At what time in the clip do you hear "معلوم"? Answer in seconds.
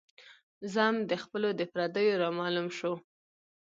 2.39-2.67